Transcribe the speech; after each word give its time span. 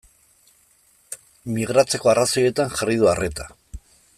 Migratzeko 1.57 2.11
arrazoietan 2.13 2.75
jarri 2.81 2.99
du 3.03 3.11
arreta. 3.13 3.51